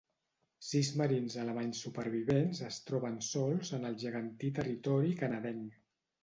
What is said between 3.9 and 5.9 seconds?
el gegantí territori canadenc.